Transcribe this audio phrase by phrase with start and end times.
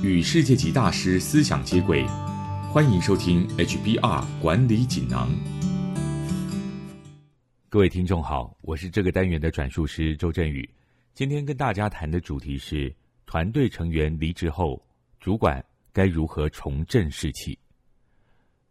[0.00, 2.06] 与世界级大师思想接轨，
[2.70, 5.28] 欢迎收听 HBR 管理锦囊。
[7.68, 10.68] 各位听众好，我是这个单元的转述师周振宇。
[11.14, 12.94] 今天跟大家谈的主题是：
[13.26, 14.80] 团队成员离职后，
[15.18, 15.62] 主管
[15.92, 17.58] 该如何重振士气？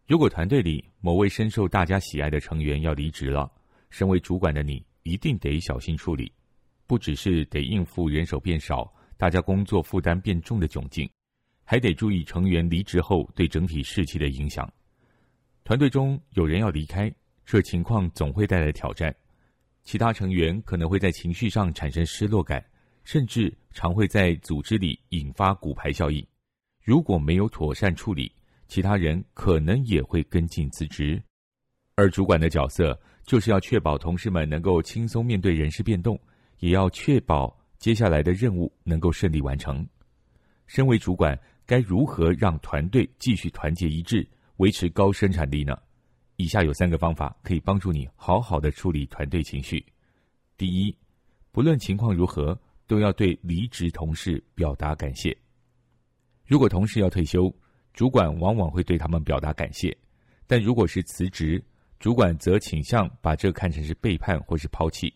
[0.06, 3.52] 如果团队里某位深受大家喜爱的成员要离职了，
[3.90, 6.32] 身为主管的你一定得小心处理，
[6.86, 8.90] 不只是得应付人手变少。
[9.18, 11.10] 大家工作负担变重的窘境，
[11.70, 14.66] 还得注意成员离职后对整体士气的影响。
[15.64, 17.12] 团队中有人要离开，
[17.44, 19.14] 这情况总会带来挑战。
[19.84, 22.64] 其他成员可能会在情绪上产生失落感，
[23.04, 26.26] 甚至常会在组织里引发骨牌效应。
[26.82, 28.32] 如果没有妥善处理，
[28.66, 31.22] 其他人可能也会跟进辞职。
[31.96, 36.18] 而主管的角色就是要确保同事们能够轻松面对人事变动，
[36.60, 37.54] 也要确保。
[37.78, 39.86] 接下来的任务能够顺利完成。
[40.66, 45.78] 身为主管，该如何让团队继续团结一致，维持高生产力呢？
[46.36, 49.84] 以下有三个方法可以帮助你好好的处理团队情绪。
[50.56, 50.96] 第一，
[51.52, 55.36] 不论情况如何，都要对离职同事表达感谢。
[56.46, 57.54] 如果同事要退休，
[57.92, 59.94] 主管往往会对他们表达感谢；
[60.46, 61.62] 但如果是辞职，
[61.98, 65.12] 主管则倾向把这看成是背叛或是抛弃。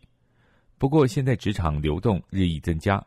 [0.76, 3.02] 不过，现在职场流动日益增加，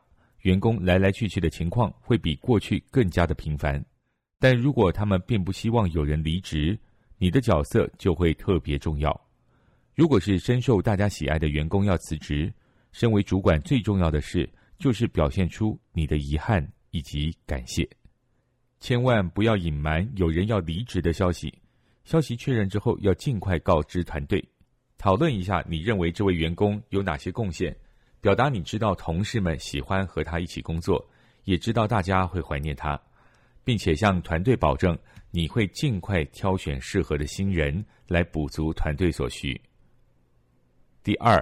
[0.45, 3.83] 员工来来去去的情况会比过去更加的频繁。
[4.37, 6.77] 但如果他们并不希望有人离职，
[7.17, 9.19] 你的角色就会特别重要。
[9.95, 12.53] 如果是深受大家喜爱的员工要辞职，
[12.91, 17.89] 身为主管最重要的事就是表现出你的遗憾以及感谢。
[18.79, 21.51] 千万不要隐瞒有人要离职的消息，
[22.03, 24.47] 消息确认之后要尽快告知团队。
[24.99, 27.75] 讨论一下，你认为这位员工有哪些贡献？
[28.25, 31.07] 表达你知道同事们喜欢和他一起工作，
[31.43, 32.99] 也知道大家会怀念他，
[33.63, 34.97] 并且向团队保证
[35.29, 39.61] 你会尽快挑选适合的新人来补足团队所需。
[41.03, 41.39] 第二，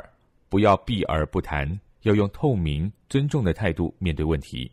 [0.50, 4.70] 不要避而不谈，要用透明、尊重的态度面对问题。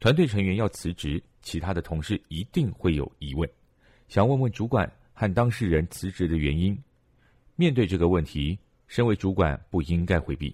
[0.00, 3.48] 团队成员要辞职，其他的同事一定会有疑问，
[4.08, 6.76] 想问问主管和当事人辞职的原因。
[7.54, 10.52] 面对这个问题，身为主管不应该回避。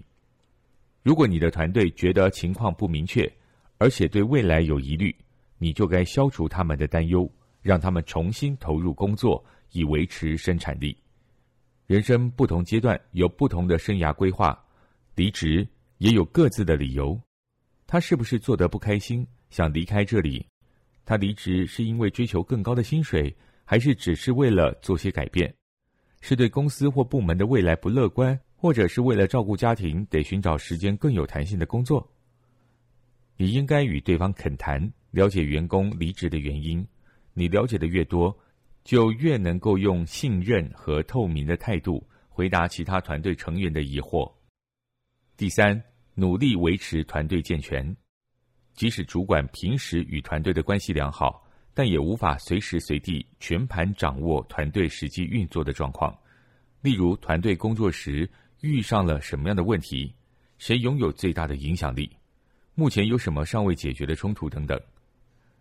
[1.02, 3.30] 如果你的团队觉得情况不明确，
[3.78, 5.14] 而且对未来有疑虑，
[5.58, 7.28] 你就该消除他们的担忧，
[7.60, 10.96] 让他们重新投入工作，以维持生产力。
[11.88, 14.56] 人生不同阶段有不同的生涯规划，
[15.16, 15.66] 离职
[15.98, 17.20] 也有各自的理由。
[17.86, 20.46] 他是不是做得不开心，想离开这里？
[21.04, 23.34] 他离职是因为追求更高的薪水，
[23.64, 25.52] 还是只是为了做些改变？
[26.20, 32.08] 是对公司或部门的未来不乐观，或者是为了照顾家庭，得寻找时间更有弹性的工作。
[33.36, 34.80] 你应该与对方恳谈，
[35.10, 36.86] 了解员工离职的原因。
[37.34, 38.32] 你了解的越多，
[38.84, 44.32] 就越能够用信任和透明的态度回答其他团队成员的疑惑。
[45.36, 45.82] 第三，
[46.14, 47.96] 努力维持团队健全。
[48.74, 51.44] 即使主管平时与团队的关系良好。
[51.74, 56.16] 但也无法随时随地全盘掌握团队实际运作的状况，
[56.82, 58.30] 例如团队工作时
[58.62, 60.14] 遇上了什么样的问题，
[60.56, 62.08] 谁拥有最大的影响力，
[62.76, 64.80] 目前有什么尚未解决的冲突等等。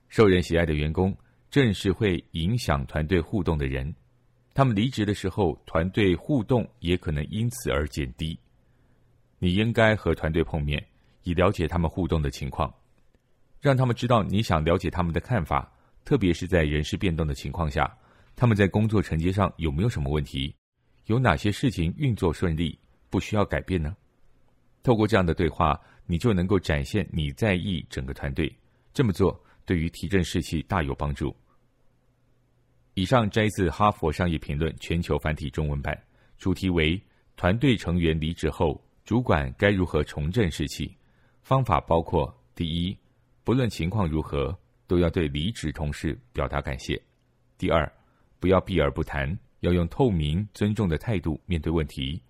[0.08, 1.18] 受人喜爱的员工
[1.50, 3.92] 正是会影响团队互动的人，
[4.54, 8.38] 他们离职的时候，团队互动也可能因此而减低。
[9.40, 10.86] 你应该和团队碰面，
[11.24, 12.72] 以了解他们互动的情况，
[13.60, 15.74] 让他们知道你想了解他们的看法。
[16.06, 17.98] 特别是在人事变动的情况下，
[18.36, 20.56] 他们在工作承接上有没有什么问题？
[21.08, 22.78] 有哪些事情运作顺利，
[23.12, 23.96] 不需要改变呢？
[24.82, 28.52] 透过这样的对话，你就能够展现你在意整个团队。
[28.92, 31.36] 这么做对于提振士气大有帮助。
[32.96, 35.96] 以上摘自《哈佛商业评论》全球繁体中文版，
[36.40, 37.00] 主题为
[37.38, 40.92] “团队成员离职后，主管该如何重振士气”。
[41.44, 42.98] 方法包括：第一，
[43.44, 44.58] 不论情况如何。
[44.88, 47.02] 都要对离职同事表达感谢。
[47.58, 47.90] 第二，
[48.41, 52.22] 不要避而不谈，要用透明、尊重的态度面对问题。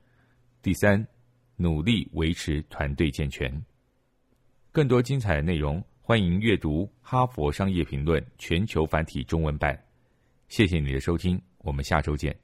[0.61, 1.07] 第三，
[1.55, 3.51] 努力维持团队健全。
[4.71, 9.77] 更多精彩的内容，欢迎阅读《哈佛商业评论》全球繁体中文版。
[10.49, 12.35] 谢谢你的收听，我们下周见。